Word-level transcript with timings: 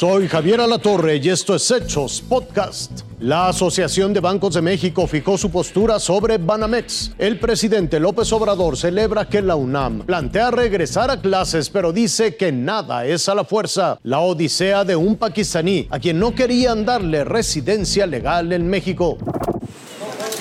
Soy 0.00 0.28
Javier 0.28 0.62
Alatorre 0.62 1.16
y 1.16 1.28
esto 1.28 1.54
es 1.54 1.70
Hechos 1.70 2.22
Podcast. 2.26 3.02
La 3.18 3.48
Asociación 3.48 4.14
de 4.14 4.20
Bancos 4.20 4.54
de 4.54 4.62
México 4.62 5.06
fijó 5.06 5.36
su 5.36 5.50
postura 5.50 5.98
sobre 5.98 6.38
Banamex. 6.38 7.12
El 7.18 7.38
presidente 7.38 8.00
López 8.00 8.32
Obrador 8.32 8.78
celebra 8.78 9.28
que 9.28 9.42
la 9.42 9.56
UNAM 9.56 10.06
plantea 10.06 10.52
regresar 10.52 11.10
a 11.10 11.20
clases, 11.20 11.68
pero 11.68 11.92
dice 11.92 12.34
que 12.34 12.50
nada 12.50 13.04
es 13.04 13.28
a 13.28 13.34
la 13.34 13.44
fuerza. 13.44 13.98
La 14.02 14.20
odisea 14.20 14.86
de 14.86 14.96
un 14.96 15.16
pakistaní 15.16 15.86
a 15.90 15.98
quien 15.98 16.18
no 16.18 16.34
querían 16.34 16.86
darle 16.86 17.22
residencia 17.22 18.06
legal 18.06 18.54
en 18.54 18.70
México. 18.70 19.18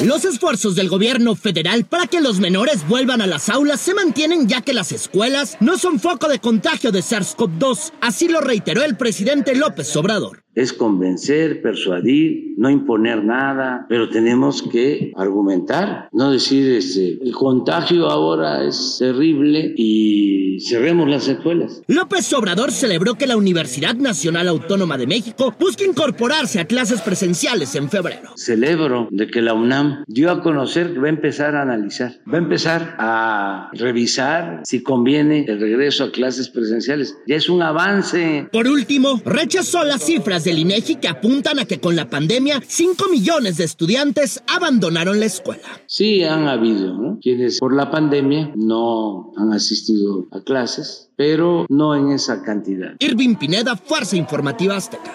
Los 0.04 0.24
esfuerzos 0.24 0.76
del 0.76 0.88
gobierno 0.88 1.36
federal 1.36 1.86
para 1.86 2.08
que 2.08 2.22
los 2.22 2.40
menores 2.40 2.88
vuelvan 2.88 3.22
a 3.22 3.28
las 3.28 3.50
aulas 3.50 3.82
se 3.82 3.94
mantienen 3.94 4.48
ya 4.48 4.62
que 4.62 4.74
las 4.74 4.94
escuelas 4.94 5.58
no 5.60 5.78
son 5.78 6.00
foco 6.00 6.30
de 6.30 6.40
contagio 6.40 6.94
de 6.94 7.02
SARS-CoV-2, 7.02 7.92
así 8.00 8.30
lo 8.30 8.40
reiteró 8.40 8.84
el 8.84 8.96
presidente 8.96 9.56
López 9.56 9.94
Obrador 9.98 10.46
es 10.56 10.74
convencer, 10.74 11.62
persuadir, 11.62 12.54
no 12.58 12.70
imponer 12.70 13.24
nada, 13.24 13.86
pero 13.88 14.10
tenemos 14.10 14.62
que 14.62 15.14
argumentar, 15.16 16.10
no 16.12 16.32
decir 16.32 16.74
este, 16.74 17.18
el 17.22 17.32
contagio 17.32 18.10
ahora 18.10 18.66
es 18.66 18.98
terrible 19.00 19.74
y 19.78 20.60
cerremos 20.60 21.08
las 21.08 21.28
escuelas. 21.28 21.82
López 21.88 22.32
Obrador 22.34 22.72
celebró 22.72 23.16
que 23.16 23.28
la 23.28 23.38
Universidad 23.38 23.96
Nacional 23.96 24.48
Autónoma 24.48 24.98
de 24.98 25.08
México 25.08 25.54
busca 25.58 25.86
incorporarse 25.86 26.60
a 26.60 26.66
clases 26.66 27.02
presenciales 27.02 27.76
en 27.76 27.90
febrero. 27.90 28.32
Celebro 28.36 29.08
de 29.12 29.28
que 29.28 29.42
la 29.42 29.54
UNAM 29.54 30.04
dio 30.08 30.32
a 30.32 30.42
conocer 30.42 30.94
que 30.94 31.00
va 31.00 31.08
a 31.08 31.12
empezar 31.12 31.56
a 31.56 31.62
analizar, 31.62 32.20
va 32.32 32.38
a 32.38 32.42
empezar 32.42 32.96
a 33.00 33.70
revisar 33.74 34.62
si 34.66 34.84
conviene 34.84 35.46
el 35.48 35.60
regreso 35.60 36.06
a 36.06 36.12
clases 36.12 36.50
presenciales. 36.50 37.18
Ya 37.28 37.36
es 37.36 37.50
un 37.50 37.62
avance. 37.62 38.48
Por 38.52 38.68
último, 38.68 39.22
rechazó 39.24 39.84
las 39.84 40.04
cifras 40.04 40.44
de 40.44 40.49
del 40.50 40.58
INEGI 40.58 40.96
que 40.96 41.08
apuntan 41.08 41.60
a 41.60 41.66
que 41.66 41.80
con 41.80 41.96
la 41.96 42.10
pandemia 42.10 42.60
5 42.66 43.08
millones 43.12 43.58
de 43.58 43.66
estudiantes 43.66 44.42
abandonaron 44.48 45.20
la 45.20 45.28
escuela. 45.28 45.62
Sí, 45.86 46.24
han 46.24 46.48
habido 46.48 47.20
quienes 47.22 47.60
por 47.60 47.76
la 47.76 47.92
pandemia 47.92 48.52
no 48.56 49.32
han 49.38 49.54
asistido 49.54 50.28
a 50.32 50.42
clases, 50.42 51.12
pero 51.16 51.68
no 51.70 51.96
en 51.96 52.12
esa 52.12 52.42
cantidad. 52.42 52.96
Irving 52.98 53.36
Pineda, 53.36 53.76
Fuerza 53.76 54.16
Informativa 54.16 54.76
Azteca. 54.76 55.14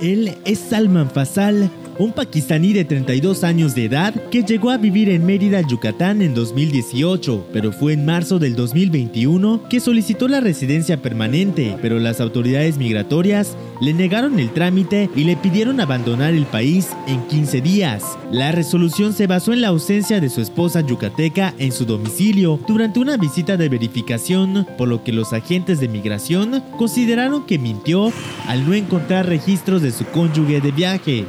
Él 0.00 0.38
es 0.46 0.58
Salman 0.58 1.10
Fasal, 1.10 1.70
un 2.00 2.12
pakistaní 2.12 2.72
de 2.72 2.86
32 2.86 3.44
años 3.44 3.74
de 3.74 3.84
edad 3.84 4.14
que 4.30 4.42
llegó 4.42 4.70
a 4.70 4.78
vivir 4.78 5.10
en 5.10 5.26
Mérida, 5.26 5.60
Yucatán 5.60 6.22
en 6.22 6.34
2018, 6.34 7.48
pero 7.52 7.72
fue 7.72 7.92
en 7.92 8.06
marzo 8.06 8.38
del 8.38 8.56
2021 8.56 9.68
que 9.68 9.80
solicitó 9.80 10.26
la 10.26 10.40
residencia 10.40 11.02
permanente, 11.02 11.76
pero 11.82 11.98
las 11.98 12.22
autoridades 12.22 12.78
migratorias 12.78 13.54
le 13.82 13.92
negaron 13.92 14.38
el 14.38 14.50
trámite 14.50 15.10
y 15.14 15.24
le 15.24 15.36
pidieron 15.36 15.78
abandonar 15.78 16.32
el 16.32 16.46
país 16.46 16.88
en 17.06 17.20
15 17.28 17.60
días. 17.60 18.16
La 18.32 18.50
resolución 18.50 19.12
se 19.12 19.26
basó 19.26 19.52
en 19.52 19.60
la 19.60 19.68
ausencia 19.68 20.20
de 20.20 20.30
su 20.30 20.40
esposa 20.40 20.80
yucateca 20.80 21.54
en 21.58 21.70
su 21.70 21.84
domicilio 21.84 22.60
durante 22.66 23.00
una 23.00 23.18
visita 23.18 23.58
de 23.58 23.68
verificación, 23.68 24.66
por 24.78 24.88
lo 24.88 25.04
que 25.04 25.12
los 25.12 25.34
agentes 25.34 25.80
de 25.80 25.88
migración 25.88 26.62
consideraron 26.78 27.44
que 27.44 27.58
mintió 27.58 28.10
al 28.48 28.66
no 28.66 28.72
encontrar 28.72 29.26
registros 29.26 29.82
de 29.82 29.92
su 29.92 30.06
cónyuge 30.06 30.62
de 30.62 30.72
viaje. 30.72 31.26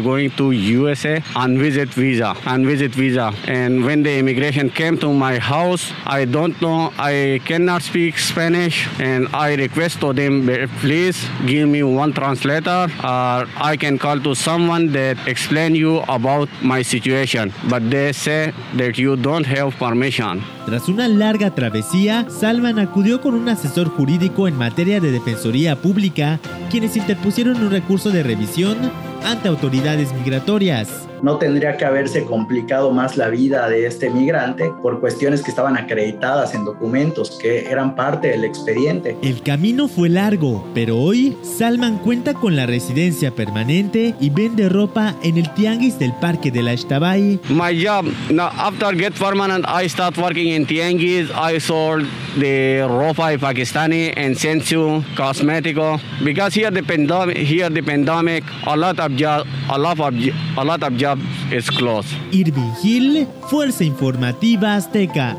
Going 0.00 0.30
to 0.32 0.52
USA 0.52 1.22
on 1.34 1.58
visit 1.58 1.88
visa, 1.88 2.36
on 2.46 2.66
visit 2.66 2.94
visa. 2.94 3.32
And 3.46 3.84
when 3.84 4.02
the 4.02 4.18
immigration 4.18 4.70
came 4.70 4.98
to 4.98 5.12
my 5.12 5.38
house, 5.38 5.92
I 6.06 6.24
don't 6.24 6.60
know, 6.60 6.92
I 6.98 7.40
cannot 7.44 7.82
speak 7.82 8.18
Spanish, 8.18 8.88
and 8.98 9.28
I 9.34 9.54
request 9.54 10.00
to 10.00 10.12
them, 10.12 10.48
please 10.80 11.26
give 11.46 11.68
me 11.68 11.82
one 11.82 12.12
translator, 12.12 12.88
or 13.02 13.46
I 13.56 13.76
can 13.78 13.98
call 13.98 14.20
to 14.20 14.34
someone 14.34 14.92
that 14.92 15.16
explain 15.26 15.74
you 15.74 15.98
about 16.08 16.48
my 16.62 16.82
situation. 16.82 17.52
But 17.68 17.90
they 17.90 18.12
say 18.12 18.52
that 18.76 18.98
you 18.98 19.16
don't 19.16 19.46
have 19.46 19.76
permission. 19.78 20.42
Tras 20.66 20.88
una 20.88 21.08
larga 21.08 21.54
travesía, 21.54 22.26
Salman 22.28 22.78
acudió 22.78 23.22
con 23.22 23.34
un 23.34 23.48
asesor 23.48 23.88
jurídico 23.88 24.48
en 24.48 24.58
materia 24.58 25.00
de 25.00 25.10
defensoría 25.10 25.76
pública, 25.76 26.40
quienes 26.70 26.94
interpusieron 26.96 27.56
un 27.62 27.70
recurso 27.70 28.10
de 28.10 28.22
revisión 28.22 28.76
ante 29.24 29.48
autoridades 29.48 30.12
migratorias 30.12 31.07
no 31.22 31.38
tendría 31.38 31.76
que 31.76 31.84
haberse 31.84 32.24
complicado 32.24 32.90
más 32.90 33.16
la 33.16 33.28
vida 33.28 33.68
de 33.68 33.86
este 33.86 34.10
migrante 34.10 34.70
por 34.82 35.00
cuestiones 35.00 35.42
que 35.42 35.50
estaban 35.50 35.76
acreditadas 35.76 36.54
en 36.54 36.64
documentos 36.64 37.38
que 37.40 37.70
eran 37.70 37.94
parte 37.94 38.28
del 38.28 38.44
expediente. 38.44 39.16
El 39.22 39.42
camino 39.42 39.88
fue 39.88 40.08
largo, 40.08 40.66
pero 40.74 40.96
hoy 40.98 41.36
Salman 41.42 41.98
cuenta 41.98 42.34
con 42.34 42.56
la 42.56 42.66
residencia 42.66 43.30
permanente 43.34 44.14
y 44.20 44.30
vende 44.30 44.68
ropa 44.68 45.14
en 45.22 45.38
el 45.38 45.52
tianguis 45.54 45.98
del 45.98 46.12
Parque 46.20 46.50
de 46.50 46.62
la 46.62 46.74
Ixtabay. 46.74 47.40
My 47.48 47.74
job, 47.74 48.06
now 48.30 48.50
after 48.52 48.94
get 48.96 49.14
permanent, 49.14 49.64
I 49.66 49.88
start 49.88 50.16
working 50.18 50.48
in 50.48 50.66
tianguis. 50.66 51.30
I 51.30 51.58
sold 51.58 52.06
the 52.38 52.86
ropa 52.88 53.36
Pakistani 53.38 54.12
and 54.16 54.36
sensu 54.36 55.02
cosmetico 55.16 56.00
because 56.24 56.54
here 56.54 56.70
the 56.70 56.82
pandemic, 56.82 57.36
here 57.36 57.70
the 57.70 57.82
pandemic, 57.82 58.44
a 58.66 58.76
lot 58.76 58.98
of 59.00 59.16
job, 59.16 59.46
a 59.70 59.78
lot 59.78 59.98
of, 59.98 60.14
a 60.56 60.64
lot 60.64 60.82
of 60.82 60.96
job 60.96 61.07
is 61.50 61.70
closed. 61.70 62.12
Irving 62.32 62.72
Hill, 62.82 63.26
Fuerza 63.48 63.84
Informativa 63.84 64.74
Azteca. 64.74 65.36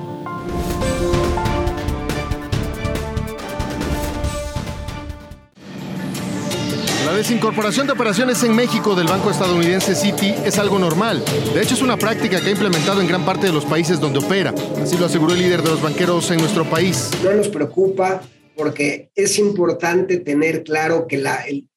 La 7.06 7.16
desincorporación 7.16 7.88
de 7.88 7.94
operaciones 7.94 8.44
en 8.44 8.56
México 8.56 8.96
del 8.96 9.08
banco 9.08 9.32
estadounidense 9.32 9.96
Citi 9.96 10.34
es 10.46 10.60
algo 10.60 10.78
normal. 10.78 11.24
De 11.54 11.62
hecho, 11.62 11.74
es 11.74 11.82
una 11.82 11.98
práctica 11.98 12.40
que 12.40 12.48
ha 12.48 12.52
implementado 12.52 13.02
en 13.02 13.08
gran 13.08 13.26
parte 13.26 13.48
de 13.48 13.54
los 13.54 13.66
países 13.66 14.00
donde 14.00 14.20
opera. 14.20 14.54
Así 14.82 14.98
lo 14.98 15.06
aseguró 15.06 15.34
el 15.34 15.40
líder 15.40 15.64
de 15.64 15.70
los 15.70 15.82
banqueros 15.82 16.30
en 16.32 16.38
nuestro 16.38 16.70
país. 16.70 17.10
No 17.24 17.34
nos 17.34 17.48
preocupa 17.50 18.22
porque 18.56 19.10
es 19.16 19.40
importante 19.40 20.18
tener 20.18 20.64
claro 20.64 21.08
que 21.08 21.18
la, 21.18 21.36
el 21.48 21.70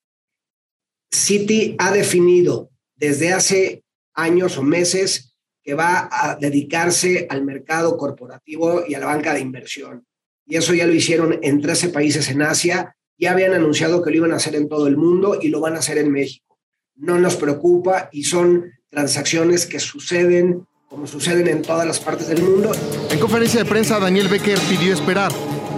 Citi 1.11 1.77
ha 1.79 1.93
definido 1.93 2.72
desde 3.03 3.33
hace 3.33 3.83
años 4.15 4.57
o 4.59 4.63
meses 4.63 5.35
que 5.65 5.75
va 5.75 6.09
a 6.13 6.37
dedicarse 6.37 7.27
al 7.29 7.45
mercado 7.45 7.97
corporativo 7.97 8.85
y 8.87 8.95
a 8.95 9.01
la 9.01 9.07
banca 9.07 9.35
de 9.35 9.41
inversión. 9.41 10.07
Y 10.47 10.55
eso 10.55 10.73
ya 10.73 10.87
lo 10.87 10.95
hicieron 10.95 11.41
en 11.43 11.61
13 11.61 11.89
países 11.89 12.29
en 12.29 12.43
Asia, 12.43 12.95
ya 13.19 13.33
habían 13.33 13.55
anunciado 13.55 14.03
que 14.03 14.11
lo 14.11 14.19
iban 14.19 14.33
a 14.33 14.37
hacer 14.37 14.55
en 14.55 14.69
todo 14.69 14.87
el 14.87 14.97
mundo 14.97 15.37
y 15.41 15.49
lo 15.49 15.59
van 15.59 15.75
a 15.75 15.81
hacer 15.81 15.99
en 15.99 16.13
México. 16.13 16.61
No 16.95 17.19
nos 17.19 17.35
preocupa 17.35 18.09
y 18.13 18.23
son 18.23 18.71
transacciones 18.89 19.67
que 19.67 19.81
suceden 19.81 20.65
como 20.89 21.07
suceden 21.07 21.49
en 21.49 21.63
todas 21.63 21.87
las 21.87 21.99
partes 21.99 22.29
del 22.29 22.43
mundo. 22.43 22.71
En 23.11 23.19
conferencia 23.19 23.65
de 23.65 23.69
prensa, 23.69 23.99
Daniel 23.99 24.29
Becker 24.29 24.59
pidió 24.69 24.93
esperar 24.93 25.33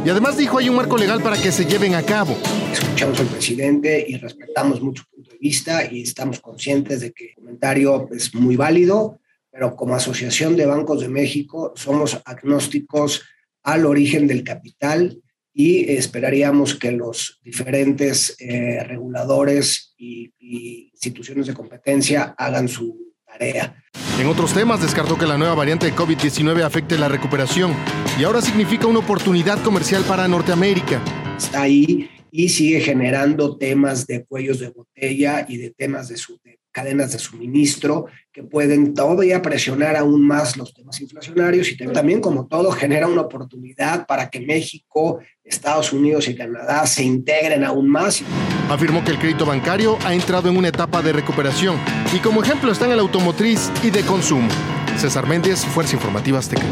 y 0.04 0.10
además 0.10 0.36
dijo 0.36 0.58
hay 0.58 0.68
un 0.68 0.76
marco 0.76 0.98
legal 0.98 1.22
para 1.22 1.40
que 1.40 1.52
se 1.52 1.64
lleven 1.64 1.94
a 1.94 2.02
cabo. 2.02 2.36
Escuchamos 2.70 3.18
al 3.20 3.28
presidente 3.28 4.04
y 4.06 4.16
respetamos 4.16 4.82
mucho 4.82 5.04
vista 5.44 5.84
y 5.92 6.00
estamos 6.00 6.40
conscientes 6.40 7.00
de 7.00 7.12
que 7.12 7.26
el 7.26 7.34
comentario 7.34 8.08
es 8.12 8.34
muy 8.34 8.56
válido, 8.56 9.20
pero 9.50 9.76
como 9.76 9.94
Asociación 9.94 10.56
de 10.56 10.64
Bancos 10.64 11.02
de 11.02 11.08
México 11.08 11.74
somos 11.76 12.18
agnósticos 12.24 13.22
al 13.62 13.84
origen 13.84 14.26
del 14.26 14.42
capital 14.42 15.20
y 15.52 15.92
esperaríamos 15.92 16.74
que 16.74 16.92
los 16.92 17.40
diferentes 17.44 18.36
eh, 18.40 18.82
reguladores 18.84 19.94
y, 19.98 20.32
y 20.38 20.90
instituciones 20.94 21.46
de 21.46 21.54
competencia 21.54 22.34
hagan 22.38 22.66
su 22.66 23.12
tarea. 23.26 23.76
En 24.18 24.26
otros 24.26 24.54
temas, 24.54 24.80
descartó 24.80 25.18
que 25.18 25.26
la 25.26 25.36
nueva 25.36 25.54
variante 25.54 25.86
de 25.86 25.94
COVID-19 25.94 26.62
afecte 26.62 26.96
la 26.96 27.08
recuperación 27.08 27.74
y 28.18 28.24
ahora 28.24 28.40
significa 28.40 28.86
una 28.86 29.00
oportunidad 29.00 29.62
comercial 29.62 30.04
para 30.04 30.26
Norteamérica. 30.26 31.02
Está 31.36 31.62
ahí 31.62 32.08
y 32.36 32.48
sigue 32.48 32.80
generando 32.80 33.56
temas 33.56 34.08
de 34.08 34.24
cuellos 34.24 34.58
de 34.58 34.70
botella 34.70 35.46
y 35.48 35.56
de 35.56 35.70
temas 35.70 36.08
de, 36.08 36.16
su, 36.16 36.40
cadenas 36.72 37.12
de 37.12 37.20
suministro 37.20 38.06
que 38.32 38.42
pueden 38.42 38.92
todavía 38.92 39.40
presionar 39.40 39.94
aún 39.94 40.26
más 40.26 40.56
los 40.56 40.74
temas 40.74 41.00
inflacionarios 41.00 41.70
y 41.70 41.76
también 41.76 42.20
como 42.20 42.48
todo 42.48 42.72
genera 42.72 43.06
una 43.06 43.20
oportunidad 43.20 44.04
para 44.08 44.30
que 44.30 44.40
México, 44.40 45.20
Estados 45.44 45.92
Unidos 45.92 46.26
y 46.26 46.34
Canadá 46.34 46.84
se 46.88 47.04
integren 47.04 47.62
aún 47.62 47.88
más. 47.88 48.20
Afirmó 48.68 49.04
que 49.04 49.12
el 49.12 49.18
crédito 49.20 49.46
bancario 49.46 49.96
ha 50.04 50.12
entrado 50.12 50.48
en 50.48 50.56
una 50.56 50.66
etapa 50.66 51.02
de 51.02 51.12
recuperación 51.12 51.78
y 52.12 52.18
como 52.18 52.42
ejemplo 52.42 52.72
están 52.72 52.90
el 52.90 52.98
automotriz 52.98 53.70
y 53.84 53.90
de 53.90 54.02
consumo. 54.02 54.48
César 54.96 55.28
Méndez, 55.28 55.64
Fuerza 55.64 55.94
Informativa 55.94 56.40
Azteca. 56.40 56.66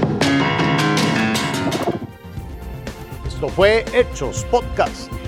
Esto 3.29 3.49
fue 3.49 3.85
Hechos 3.95 4.45
Podcast. 4.51 5.22